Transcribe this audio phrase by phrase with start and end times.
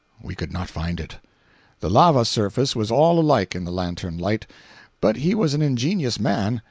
[0.19, 1.17] We could not find it.
[1.79, 4.47] The lava surface was all alike in the lantern light.
[4.99, 6.59] But he was an ingenious man.